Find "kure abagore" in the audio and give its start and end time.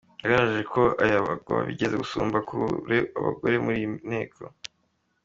2.49-3.55